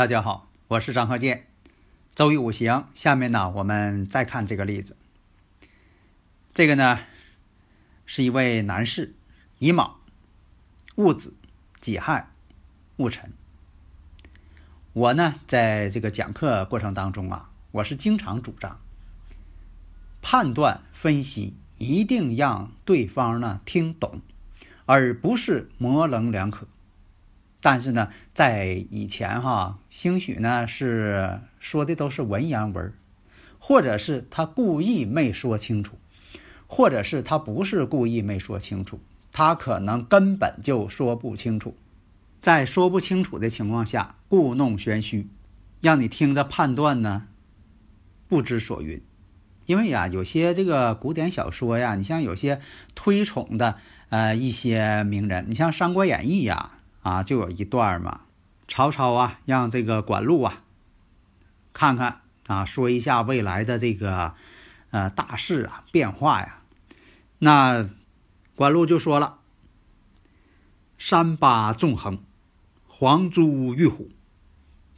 [0.00, 1.44] 大家好，我是张鹤剑。
[2.14, 4.96] 周易五行，下面呢，我们再看这个例子。
[6.54, 7.00] 这个呢，
[8.06, 9.14] 是一位男士，
[9.58, 9.98] 乙卯、
[10.94, 11.34] 戊子、
[11.82, 12.30] 己亥、
[12.96, 13.34] 戊辰。
[14.94, 18.80] 我呢，在这个讲课过程当中啊，我是经常主张，
[20.22, 24.22] 判断分析一定让对方呢听懂，
[24.86, 26.66] 而不是模棱两可。
[27.62, 32.92] 但是呢，在以前哈，兴许呢是说的都是文言文，
[33.58, 35.98] 或者是他故意没说清楚，
[36.66, 38.98] 或者是他不是故意没说清楚，
[39.30, 41.76] 他可能根本就说不清楚。
[42.40, 45.28] 在说不清楚的情况下，故弄玄虚，
[45.82, 47.28] 让你听着判断呢
[48.26, 49.02] 不知所云。
[49.66, 52.62] 因为呀，有些这个古典小说呀，你像有些
[52.94, 53.76] 推崇的
[54.08, 56.70] 呃一些名人，你像《三国演义》呀。
[57.02, 58.22] 啊，就有一段嘛，
[58.68, 60.62] 曹操啊，让这个管路啊，
[61.72, 64.34] 看看啊，说一下未来的这个
[64.90, 66.62] 呃大事啊变化呀。
[67.38, 67.88] 那
[68.54, 69.38] 管路就说了
[70.98, 72.22] ：“山巴纵横，
[72.86, 74.10] 黄珠玉虎，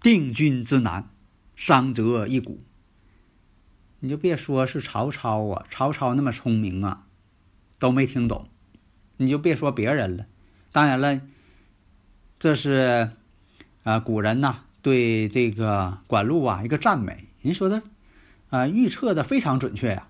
[0.01, 1.09] 定军之难，
[1.55, 2.61] 伤则一鼓。”
[4.01, 7.05] 你就别说是曹操啊，曹操那么聪明啊，
[7.79, 8.49] 都没听懂。
[9.19, 10.27] 你就别说别人了，
[10.73, 11.21] 当然了。
[12.43, 13.11] 这是，
[13.85, 17.29] 啊，古人呐对这个管路啊一个赞美。
[17.41, 17.85] 人说的，
[18.51, 20.09] 啊，预测的非常准确呀。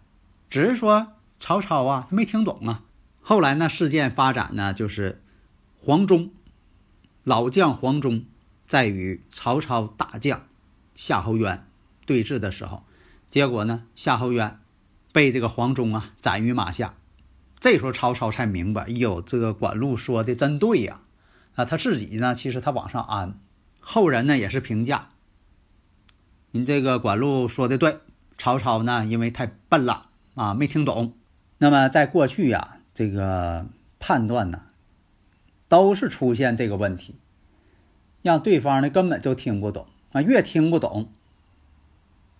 [0.48, 1.08] 只是说
[1.40, 2.84] 曹操啊他没听懂啊。
[3.20, 5.20] 后来呢事件发展呢就是
[5.84, 6.30] 黄忠，
[7.22, 8.24] 老将黄忠
[8.66, 10.46] 在与曹操大将
[10.96, 11.66] 夏侯渊
[12.06, 12.82] 对峙的时候，
[13.28, 14.58] 结果呢夏侯渊
[15.12, 16.94] 被这个黄忠啊斩于马下。
[17.60, 21.02] 这时候曹操才明白，哟，这个管路说的真对呀。
[21.54, 23.34] 啊他自己呢，其实他往上安，
[23.80, 25.10] 后人呢也是评价，
[26.52, 27.98] 您这个管路说的对，
[28.38, 31.14] 曹操呢因为太笨了啊，没听懂。
[31.58, 33.66] 那么在过去呀，这个
[33.98, 34.62] 判断呢，
[35.68, 37.16] 都是出现这个问题，
[38.22, 41.12] 让对方呢根本就听不懂啊，越听不懂，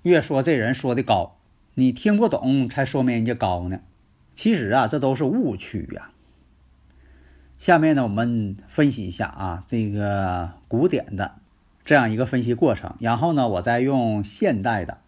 [0.02, 1.36] 越说这人说的高，
[1.74, 3.80] 你听不懂才说明人家高呢。
[4.34, 6.11] 其实啊，这都是误区呀。
[7.62, 11.36] 下面呢，我们分析一下啊，这个古典的
[11.84, 14.98] 这样一个分析过程，然后呢，我再用现代的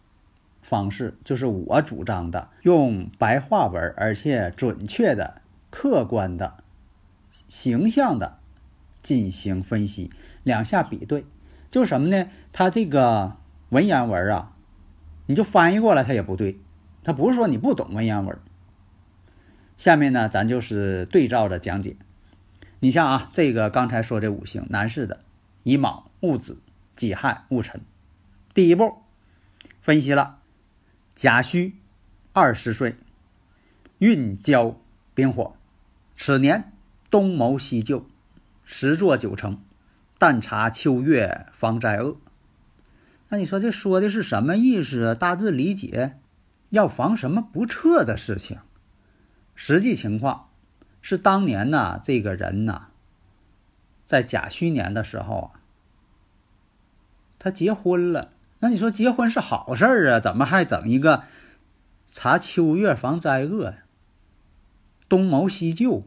[0.62, 6.54] 方式，就是我主张的，用白话文而且准确的、客观的、
[7.48, 8.38] 形象的
[9.02, 10.12] 进行分析，
[10.44, 11.24] 两下比对，
[11.72, 12.28] 就是什么呢？
[12.52, 13.32] 它这个
[13.70, 14.52] 文言文啊，
[15.26, 16.60] 你就翻译过来它也不对，
[17.02, 18.38] 它不是说你不懂文言文。
[19.76, 21.96] 下面呢，咱就是对照着讲解。
[22.84, 25.20] 你像啊，这个刚才说这五行，男士的
[25.62, 26.60] 乙卯、戊子、
[26.94, 27.80] 己亥、戊辰。
[28.52, 28.96] 第一步
[29.80, 30.40] 分析了
[31.14, 31.76] 甲戌
[32.34, 32.96] 二十岁，
[33.96, 34.78] 运交
[35.14, 35.56] 丙火，
[36.14, 36.74] 此年
[37.08, 38.06] 东谋西就，
[38.66, 39.62] 十座九成，
[40.18, 42.18] 但查秋月防灾厄。
[43.30, 45.14] 那你说这说的是什么意思啊？
[45.14, 46.18] 大致理解
[46.68, 48.58] 要防什么不测的事情？
[49.54, 50.50] 实际情况。
[51.06, 52.86] 是当年呢，这个人呢，
[54.06, 55.60] 在甲戌年的时候啊，
[57.38, 58.32] 他结婚了。
[58.60, 60.18] 那你说结婚是好事儿啊？
[60.18, 61.24] 怎么还整一个
[62.08, 63.74] 查秋月防灾厄？
[65.06, 66.04] 东谋西就，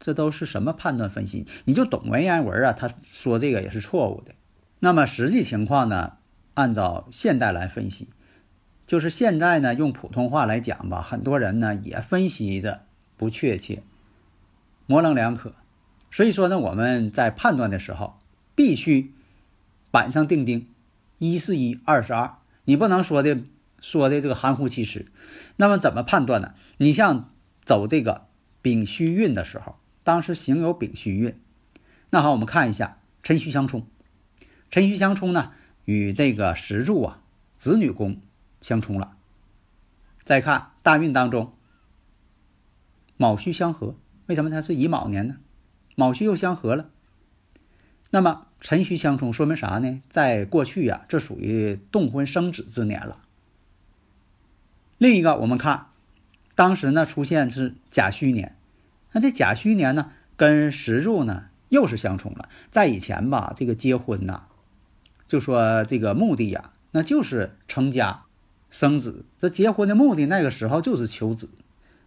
[0.00, 1.46] 这都是什么判断分析？
[1.66, 2.72] 你就懂文言文啊？
[2.72, 4.32] 他说这个也是错误的。
[4.78, 6.16] 那么实际情况呢？
[6.54, 8.08] 按照现代来分析，
[8.86, 12.86] 就是现在呢，用普通话来讲吧，很多人呢也分析的。
[13.22, 13.84] 不确切，
[14.86, 15.54] 模棱两可，
[16.10, 18.18] 所以说呢，我们在判断的时候
[18.56, 19.12] 必须
[19.92, 20.66] 板上钉钉，
[21.18, 23.38] 一是一，二是二，你不能说的
[23.80, 25.06] 说的这个含糊其辞。
[25.54, 26.54] 那么怎么判断呢？
[26.78, 27.30] 你像
[27.64, 28.26] 走这个
[28.60, 31.38] 丙戌运的时候，当时行有丙戌运，
[32.10, 33.86] 那好，我们看一下辰戌相冲，
[34.68, 35.52] 辰戌相冲呢，
[35.84, 37.20] 与这个石柱啊
[37.54, 38.20] 子女宫
[38.60, 39.14] 相冲了，
[40.24, 41.54] 再看大运当中，
[43.22, 43.94] 卯戌相合，
[44.26, 45.36] 为什么它是乙卯年呢？
[45.94, 46.88] 卯戌又相合了，
[48.10, 50.02] 那么辰戌相冲，说明啥呢？
[50.10, 53.18] 在过去呀，这属于动婚生子之年了。
[54.98, 55.86] 另一个，我们看
[56.56, 58.56] 当时呢出现是甲戌年，
[59.12, 62.48] 那这甲戌年呢跟石柱呢又是相冲了。
[62.72, 64.46] 在以前吧，这个结婚呐，
[65.28, 68.24] 就说这个目的呀，那就是成家。
[68.68, 71.50] 生子，这结婚的目的那个时候就是求子，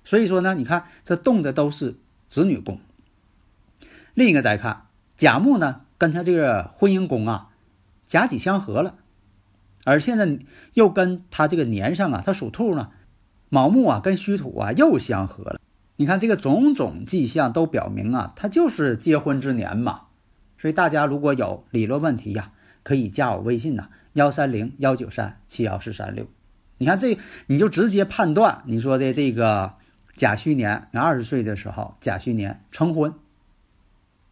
[0.06, 1.98] 所以说呢，你看这动的都是
[2.28, 2.80] 子女宫。
[4.13, 4.86] 另一个再看
[5.18, 7.50] 甲木呢，跟他这个婚姻宫啊，
[8.07, 8.96] 甲己相合了，
[9.84, 10.40] 而现在
[10.74, 12.92] 又跟他这个年上啊，他属兔呢，
[13.50, 15.60] 卯木啊跟戌土啊又相合了。
[15.98, 20.04] 你看这个种种迹象都表明啊，他就是结婚之年嘛。
[20.57, 22.52] 所以大家如果有理论问题呀，
[22.84, 26.28] 可以加我微信呐，幺三零幺九三七幺四三六。
[26.78, 27.18] 你看这，
[27.48, 29.75] 你就直接判断你说的这个
[30.16, 33.14] 甲戌年，你二十岁的时候甲戌年成婚，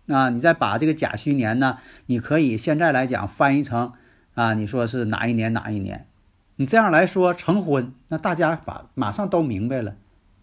[0.08, 3.92] 啊，你再把这个甲戌年呢，你可以现在来讲翻译成
[4.34, 6.08] 啊，你说是哪一年哪一年，
[6.56, 9.96] 你这样来说成婚，那大家把马上都明白了，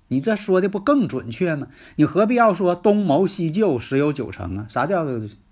[0.08, 1.68] 你这说的不更准确吗？
[1.96, 4.66] 你何必要说东谋西就十有九成啊？
[4.68, 5.06] 啥叫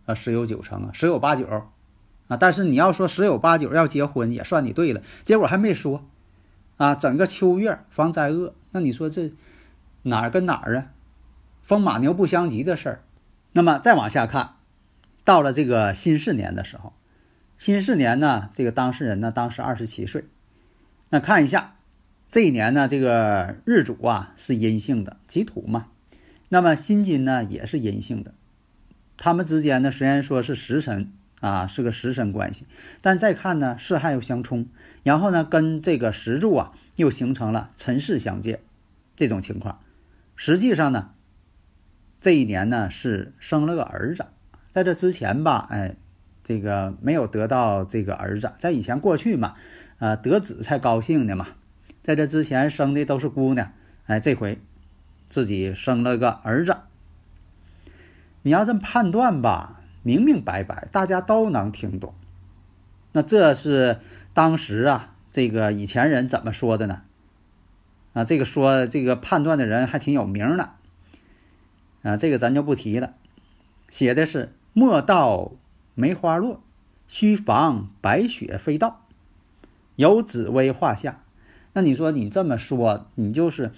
[0.05, 0.91] 啊十有九成啊？
[0.93, 1.47] 十有八九
[2.29, 2.37] 啊？
[2.37, 6.05] 但是你要说十有八九要结婚，也算你对了，结果还没说。
[6.77, 9.33] 啊，整个秋月防灾厄，那你说这
[10.03, 10.87] 哪儿跟哪儿啊？
[11.63, 13.01] 风马牛不相及的事儿。
[13.53, 14.55] 那么再往下看，
[15.25, 16.93] 到了这个辛巳年的时候，
[17.59, 20.25] 辛巳年呢，这个当事人呢当时二十七岁。
[21.11, 21.77] 那看一下
[22.29, 25.87] 这一年呢，这个日主啊是阴性的，己土嘛。
[26.49, 28.35] 那么辛金呢也是阴性的，
[29.17, 31.13] 他们之间呢虽然说是时辰。
[31.41, 32.67] 啊，是个食神关系，
[33.01, 34.67] 但再看呢，四害又相冲，
[35.05, 38.59] 然后呢，跟这个石柱啊，又形成了辰巳相见
[39.15, 39.79] 这种情况。
[40.41, 41.11] 实际上呢，
[42.21, 44.25] 这一年呢是生了个儿子，
[44.71, 45.97] 在这之前吧，哎，
[46.45, 49.57] 这个没有得到这个儿子，在以前过去嘛，
[49.99, 51.49] 啊，得子才高兴的嘛，
[52.05, 53.73] 在这之前生的都是姑娘，
[54.07, 54.61] 哎，这回
[55.29, 56.77] 自己生了个儿子，
[58.43, 59.75] 你要这么判断吧。
[60.05, 62.15] 明明白白，大家都能听懂。
[63.11, 63.99] 那这是
[64.33, 67.03] 当时啊，这个以前人怎么说的呢？
[68.13, 70.71] 啊，这个说这个判断的人还挺有名的。
[72.03, 73.15] 啊，这个咱就不提了。
[73.89, 75.53] 写的是“莫道
[75.95, 76.61] 梅花落，
[77.07, 79.05] 须防白雪飞到，
[79.97, 81.23] 有紫薇画下”。
[81.75, 83.73] 那你说你这么说，你就是。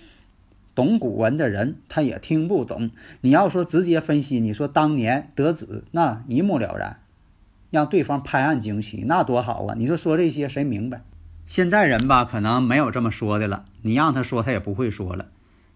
[0.72, 2.92] 懂古文的人，他也听不懂。
[3.20, 7.00] 你要说直接分析，你说当年得子，那一目了然，
[7.70, 9.74] 让对方拍案惊奇，那多好啊！
[9.76, 11.02] 你说说这些谁明白？
[11.46, 13.64] 现在人吧，可能没有这么说的了。
[13.82, 15.26] 你让他说，他也不会说了。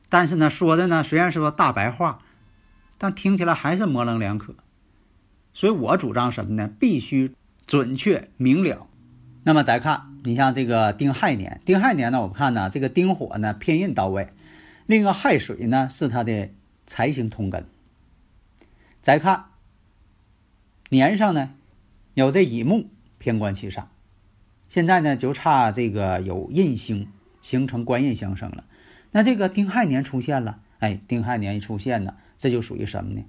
[0.09, 2.21] 但是呢，说的呢，虽然是说大白话，
[2.99, 4.55] 但听起来还是模棱两可。
[5.53, 6.71] 所以我主张什么呢？
[6.79, 7.35] 必须
[7.67, 8.87] 准确明了。
[9.43, 14.29] 那么再看，你像这个丁亥年，丁亥年呢，我们看呢，这个丁火呢，偏印到位。
[14.87, 16.51] 另一个亥水呢，是他的
[16.87, 17.67] 财星通根。
[19.03, 19.47] 再看
[20.91, 21.51] 年上呢，
[22.15, 22.89] 有这乙木
[23.19, 23.89] 偏官其上，
[24.69, 27.09] 现在呢就差这个有印星
[27.41, 28.65] 形成官印相生了。
[29.13, 33.25] 那这个丁亥年出现了，哎，丁亥年一出现呢，这就属于什么呢？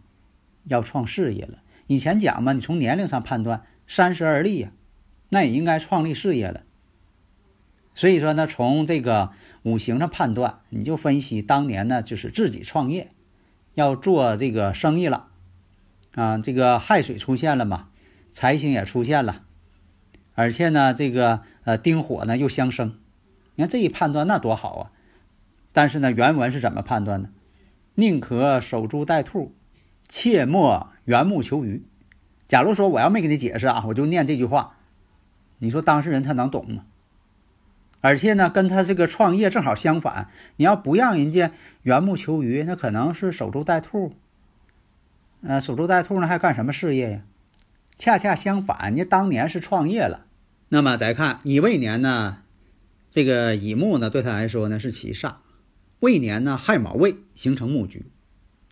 [0.66, 1.60] 要创事业了。
[1.88, 4.72] 以前讲嘛，你从年龄上判断，三十而立呀，
[5.30, 6.64] 那也应该创立事业了。
[7.94, 9.32] 所以说呢，从这个。
[9.66, 13.10] 五行上判断，你就分析当年呢，就是自己创业，
[13.74, 15.30] 要做这个生意了，
[16.14, 17.90] 啊，这个亥水出现了嘛，
[18.32, 19.42] 财星也出现了，
[20.36, 23.00] 而且呢，这个呃丁火呢又相生，
[23.56, 24.92] 你看这一判断那多好啊！
[25.72, 27.30] 但是呢，原文是怎么判断的？
[27.96, 29.56] 宁可守株待兔，
[30.08, 31.86] 切莫缘木求鱼。
[32.48, 34.78] 假如说我要没给你解释啊，我就念这句话，
[35.58, 36.84] 你说当事人他能懂吗？
[38.02, 40.30] 而且呢，跟他这个创业正好相反。
[40.58, 41.52] 你要不让人家
[41.82, 44.14] 缘木求鱼，那可能是守株待兔。
[45.42, 47.22] 呃，守株待兔呢，还干什么事业呀？
[47.98, 50.26] 恰恰相反，你当年是创业了。
[50.70, 52.40] 那么再看乙未年呢，
[53.12, 55.36] 这个乙木呢，对他来说呢是其煞。
[56.00, 58.06] 未年呢，亥卯未形成木局。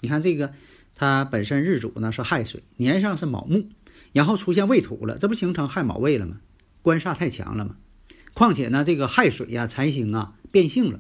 [0.02, 0.54] 你看这个，
[0.96, 3.70] 它本身日主呢是亥水，年上是卯木，
[4.12, 6.42] 然后出现未土了，这不形成亥卯未了吗？
[6.82, 7.78] 官煞太强了吗？
[8.34, 11.00] 况且呢，这个亥水呀，财星啊变性了，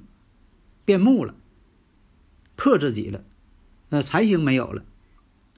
[0.86, 1.36] 变木了，
[2.56, 3.24] 克自己了，
[3.90, 4.86] 那财星没有了。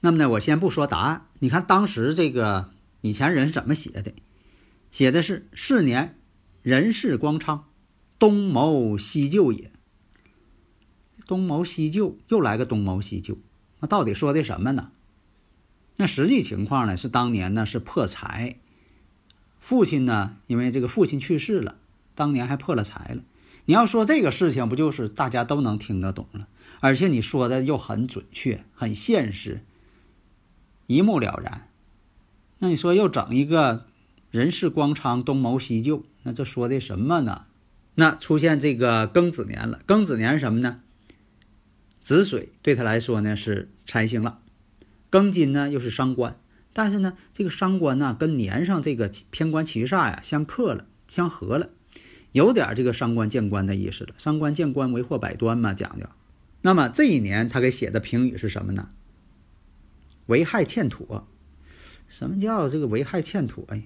[0.00, 1.26] 那么呢，我先不说答案。
[1.38, 4.12] 你看当时这个以前人是怎么写的？
[4.90, 6.18] 写的是四年
[6.62, 7.64] 人世光昌，
[8.18, 9.70] 东谋西就也。
[11.26, 13.36] 东谋西就，又来个东谋西就，
[13.80, 14.92] 那到底说的什么呢？
[15.96, 18.58] 那实际情况呢是当年呢是破财，
[19.58, 21.76] 父亲呢因为这个父亲去世了，
[22.14, 23.22] 当年还破了财了。
[23.64, 26.46] 你要说这个事情，不就是大家都能听得懂了？
[26.78, 29.64] 而且你说的又很准确、很现实，
[30.86, 31.68] 一目了然。
[32.58, 33.86] 那你说又整一个
[34.30, 37.44] 人世光昌，东谋西就，那这说的什么呢？
[37.94, 40.80] 那出现这个庚子年了，庚子年什么呢？
[42.00, 44.38] 子水对他来说呢是财星了，
[45.10, 46.38] 庚金呢又是伤官，
[46.72, 51.70] 但是呢这个伤官呢跟年上这个偏官七煞呀相克了，相合了，
[52.32, 54.14] 有点这个伤官见官的意思了。
[54.18, 56.06] 伤官见官为祸百端嘛，讲究。
[56.62, 58.90] 那么这一年他给写的评语是什么呢？
[60.26, 61.26] 为害欠妥。
[62.08, 63.82] 什么叫这个为害欠妥呀？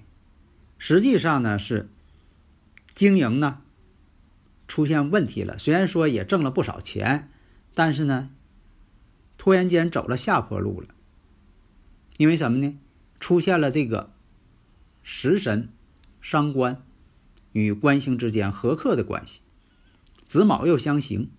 [0.77, 1.89] 实际上呢是
[2.93, 3.61] 经营呢
[4.67, 7.29] 出现问题了，虽然说也挣了不少钱。
[7.73, 8.29] 但是呢，
[9.37, 10.89] 突然间走了下坡路了。
[12.17, 12.77] 因为什么呢？
[13.17, 14.11] 出现了这个
[15.03, 15.69] 食神、
[16.19, 16.83] 伤官
[17.53, 19.39] 与官星之间合克的关系，
[20.25, 21.29] 子卯又相刑。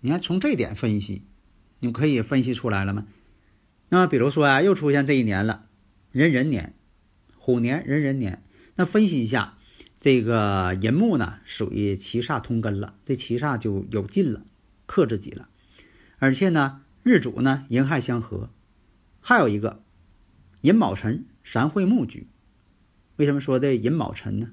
[0.00, 1.22] 你看，从这点分析，
[1.80, 3.06] 你可以分析出来了吗？
[3.90, 5.66] 那么，比如说啊，又出现这一年了，
[6.12, 6.74] 壬寅年、
[7.36, 8.42] 虎年、壬寅年。
[8.76, 9.56] 那分析一下，
[9.98, 14.44] 这个寅木呢，属于七煞通根了，这七煞就有劲了，
[14.86, 15.48] 克自己了。
[16.18, 18.50] 而且呢，日主呢寅亥相合，
[19.20, 19.82] 还有一个
[20.60, 22.28] 寅卯辰三会木局。
[23.16, 24.50] 为什么说这寅卯辰呢？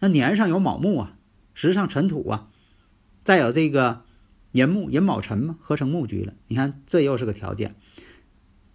[0.00, 1.16] 那年上有卯木啊，
[1.54, 2.50] 时上辰土啊，
[3.22, 4.04] 再有这个
[4.52, 6.34] 寅木寅卯辰嘛，合成木局了。
[6.48, 7.76] 你看这又是个条件。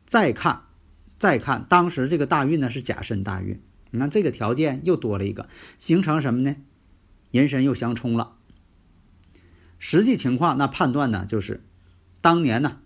[0.09, 0.63] 再看，
[1.19, 3.61] 再看当时这个大运呢是甲申大运，
[3.91, 5.47] 你看这个条件又多了一个，
[5.77, 6.55] 形成什么呢？
[7.29, 8.35] 寅申又相冲了。
[9.77, 11.63] 实际情况那判断呢就是。
[12.21, 12.79] 当年呢，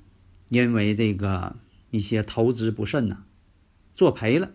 [0.49, 1.55] 因为这个
[1.89, 3.23] 一些投资不慎呢，
[3.95, 4.51] 做赔了，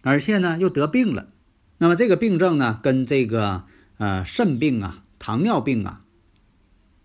[0.00, 1.28] 而且呢又得病了。
[1.78, 3.64] 那么这个病症呢，跟这个
[3.98, 6.04] 呃肾病啊、糖尿病啊，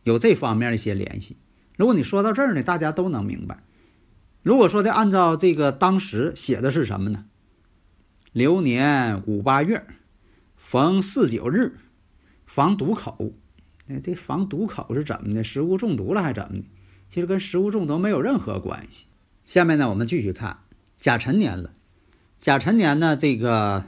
[0.04, 1.38] 有这方面一些联系。
[1.78, 3.62] 如果你说到这儿呢，大家都能明白。
[4.46, 7.26] 如果说的按照这个当时写的是什么呢？
[8.32, 9.88] 流年五八月，
[10.56, 11.80] 逢四九日，
[12.46, 13.34] 防毒口。
[13.88, 15.44] 哎这防毒口是怎么的？
[15.44, 16.66] 食物中毒了还是怎么的？
[17.10, 19.08] 其实跟食物中毒没有任何关系。
[19.46, 20.60] 下面呢，我们继续看
[21.00, 21.72] 甲辰年了。
[22.40, 23.86] 甲辰年呢，这个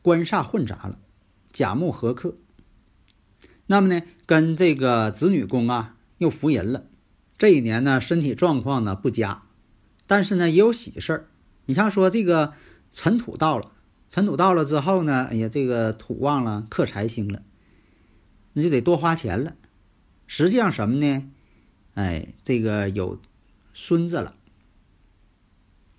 [0.00, 0.98] 官煞混杂了，
[1.52, 2.36] 甲木合克。
[3.66, 6.84] 那么呢，跟这个子女宫啊又伏淫了。
[7.36, 9.42] 这一年呢，身体状况呢不佳，
[10.10, 11.28] 但是呢也有喜事儿。
[11.66, 12.54] 你像说这个
[12.90, 13.70] 尘土到了，
[14.10, 17.42] 尘土到了之后呢，哎呀，这个土旺了，克财星了。
[18.52, 19.54] 那就得多花钱了。
[20.26, 21.30] 实际上什么呢？
[21.94, 23.20] 哎，这个有
[23.72, 24.34] 孙子了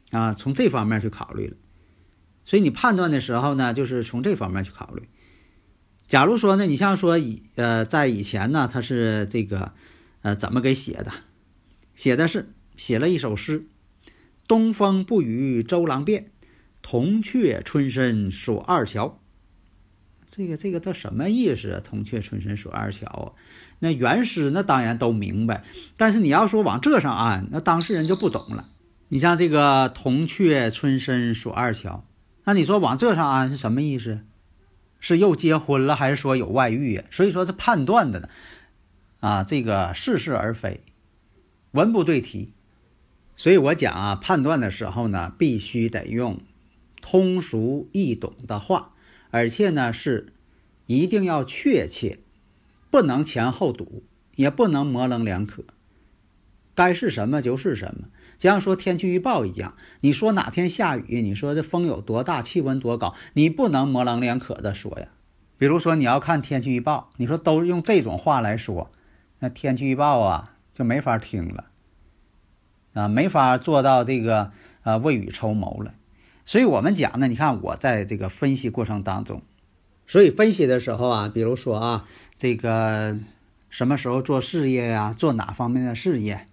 [0.10, 1.56] 啊，从这方面去考虑了。
[2.44, 5.08] 所以你判断的时候呢，就是从这方面去考虑。
[6.10, 9.72] 假如说呢，你像说以呃，在以前呢，他是这个
[10.22, 11.14] 呃怎么给写的？
[11.96, 13.68] 写的是写了一首诗
[14.52, 16.30] ：“东风不与周郎便，
[16.82, 19.18] 铜雀春深锁二乔。”
[20.30, 21.82] 这个这个叫什么意思啊？
[21.82, 23.32] 铜雀春深锁二乔啊，
[23.80, 25.64] 那原诗那当然都明白，
[25.96, 28.68] 但是你要说往这上按，那当事人就不懂了。
[29.08, 32.04] 你像这个铜雀春深锁二乔，
[32.44, 34.20] 那你说往这上安是什么意思？
[35.00, 37.06] 是又结婚了，还是说有外遇呀？
[37.10, 38.28] 所以说这判断的呢，
[39.22, 40.82] 啊，这个似是而非，
[41.72, 42.52] 文不对题。
[43.42, 46.42] 所以我讲啊，判断的时候呢，必须得用
[47.02, 48.94] 通俗易懂的话。
[49.32, 50.32] 而且呢，是
[50.86, 52.20] 一定要确切，
[52.92, 54.04] 不能前后堵，
[54.36, 55.64] 也不能模棱两可。
[56.76, 59.76] 该是什么就是什么，就像说天气预报一样。
[60.02, 65.08] 你说哪天下雨，你说这风有多大，气温多高，你不能模棱两可的说呀。
[65.58, 68.92] 比如说你要看天气预报，你说都用这种话来说，
[69.40, 71.71] 那天气预报啊就没法听了，
[72.94, 74.52] 啊，没法做到这个
[74.84, 75.94] 啊未雨绸缪了。
[76.46, 79.42] 所以我们讲呢，你看我在这个分析过程当中，
[80.08, 82.06] 所以分析的时候啊，比如说啊，
[82.38, 83.18] 这个
[83.70, 86.48] 什么时候做事业呀，做哪方面的事业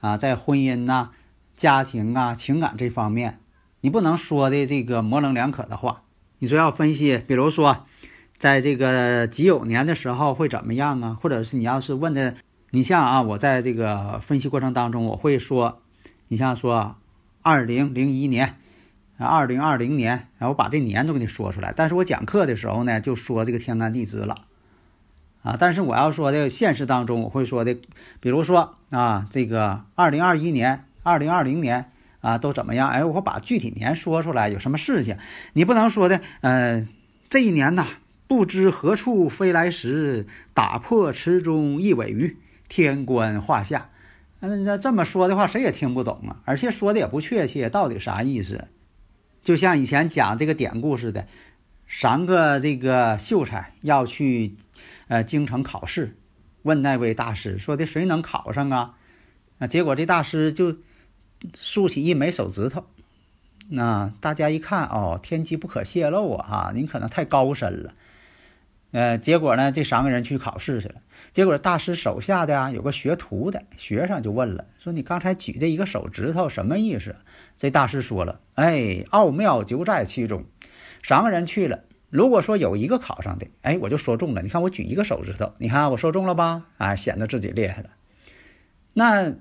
[0.00, 1.10] 啊，在婚姻呐、
[1.56, 3.40] 家庭啊、情感这方面，
[3.80, 6.02] 你不能说的这个模棱两可的话。
[6.38, 7.86] 你说要分析，比如说，
[8.36, 11.16] 在这个己酉年的时候会怎么样啊？
[11.18, 12.34] 或者是你要是问的，
[12.76, 15.80] 你像啊，我在这个分析过程当中，我会说，
[16.28, 16.96] 你像说
[17.40, 18.56] 二零零一年。
[19.16, 21.72] 二零二零年，然后我把这年都给你说出来。
[21.74, 24.36] 但是我讲课的时候呢，就说这个天干地支了，
[25.42, 25.56] 啊。
[25.58, 27.78] 但是我要说的现实当中，我会说的，
[28.20, 31.90] 比如说啊，这个二零二一年、二零二零年
[32.20, 32.90] 啊都怎么样？
[32.90, 35.16] 哎，我把具体年说出来，有什么事情？
[35.54, 36.86] 你不能说的，嗯，
[37.30, 37.86] 这一年呐，
[38.28, 42.36] 不知何处飞来时，打破池中一尾鱼，
[42.68, 43.90] 天官画下。
[44.40, 48.68] 嗯，那这么说的话，谁也听不懂啊，而且说的也不确切，到底啥意思？
[49.42, 51.26] 就像以前讲这个典故似的，
[51.88, 54.56] 三个这个秀才要去，
[55.08, 56.16] 呃，京城考试，
[56.62, 58.96] 问那位大师说的谁能考上啊？
[59.58, 60.76] 啊，结果这大师就
[61.54, 62.84] 竖起一枚手指头，
[63.70, 67.94] 那大家一看，哦，天机不可泄露啊，哈，您可能太高深了。
[68.96, 70.94] 呃，结果呢，这三个人去考试去了。
[71.30, 77.14] 结果大师手下的啊，有个学徒的学生就问了，说：“你刚才举这一个手指头什么意思？”
[77.58, 80.46] 这大师说了：“哎，奥妙就在其中。
[81.02, 84.40] 三个人去了，如果说有一个考上的，哎，我就说中了。
[84.40, 86.64] 你看我举一个手指头，你看我说中了吧？
[86.78, 87.90] 啊，显得自己厉害了。
[88.94, 89.34] 那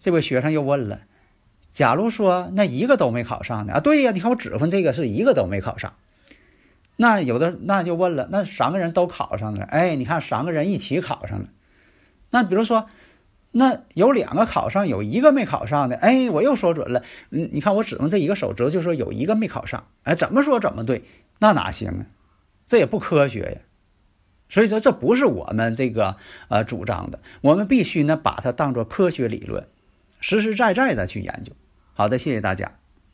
[0.00, 1.00] 这位学生又问了：
[1.72, 3.80] 假如说那一个都没考上的啊？
[3.80, 5.94] 对呀，你看我指挥这个是一个都没考上。”
[7.02, 11.46] 那有的那就问了，那三个人都考上了，哎，你看三个人一起考上了，
[12.28, 12.90] 那比如说，
[13.52, 21.04] 那有两个考上，有一个没考上的，哎，我又说准了，嗯，你看我只用这一个手指头就说有一个没考上，哎，怎么说怎么对，
[21.38, 22.04] 那哪行啊？
[22.68, 23.60] 这也不科学呀。
[24.50, 26.16] 所以说这不是我们这个
[26.48, 29.66] 呃主张的，我们必须呢把它当做科学理论，
[30.20, 31.54] 实实在在的去研究。
[31.94, 32.79] 好的，谢谢大家。